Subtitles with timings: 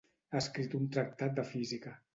[0.31, 1.99] Ha escrit un tractat de física.